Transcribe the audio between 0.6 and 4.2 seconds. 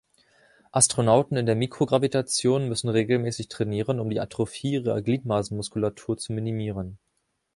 Astronauten in der Mikrogravitation müssen regelmäßig trainieren, um die